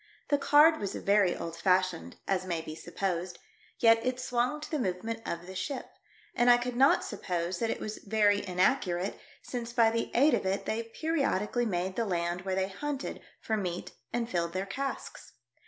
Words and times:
The 0.29 0.39
card 0.39 0.79
was 0.79 0.95
very 0.95 1.37
old 1.37 1.55
fashioned, 1.55 2.15
as 2.27 2.43
may 2.43 2.61
be 2.61 2.73
supposed, 2.73 3.37
yet 3.77 4.03
it 4.03 4.19
swung 4.19 4.59
to 4.59 4.71
the 4.71 4.79
movement 4.79 5.21
of 5.27 5.45
the 5.45 5.53
ship, 5.53 5.85
and 6.33 6.49
I 6.49 6.57
could 6.57 6.75
not 6.75 7.03
suppose 7.03 7.59
that 7.59 7.69
it 7.69 7.79
was 7.79 7.99
very 7.99 8.43
inaccurate 8.47 9.19
since 9.43 9.73
by 9.73 9.91
the 9.91 10.09
aid 10.15 10.33
of 10.33 10.43
it 10.43 10.65
they 10.65 10.91
periodi 10.99 11.51
cally 11.53 11.67
made 11.67 11.97
the 11.97 12.05
land 12.05 12.41
where 12.45 12.55
they 12.55 12.67
hunted 12.69 13.21
for 13.41 13.55
meat 13.55 13.91
and 14.11 14.27
filled 14.27 14.53
their 14.53 14.65
casks. 14.65 15.33